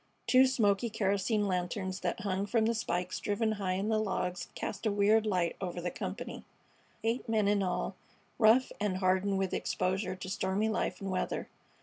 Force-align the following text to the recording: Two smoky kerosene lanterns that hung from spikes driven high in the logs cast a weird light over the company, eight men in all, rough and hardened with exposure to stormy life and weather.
Two 0.25 0.47
smoky 0.47 0.89
kerosene 0.89 1.47
lanterns 1.47 1.99
that 1.99 2.21
hung 2.21 2.47
from 2.47 2.73
spikes 2.73 3.19
driven 3.19 3.51
high 3.51 3.73
in 3.73 3.87
the 3.89 3.99
logs 3.99 4.47
cast 4.55 4.87
a 4.87 4.91
weird 4.91 5.27
light 5.27 5.55
over 5.61 5.79
the 5.79 5.91
company, 5.91 6.43
eight 7.03 7.29
men 7.29 7.47
in 7.47 7.61
all, 7.61 7.95
rough 8.39 8.71
and 8.79 8.97
hardened 8.97 9.37
with 9.37 9.53
exposure 9.53 10.15
to 10.15 10.27
stormy 10.27 10.69
life 10.69 11.01
and 11.01 11.11
weather. 11.11 11.49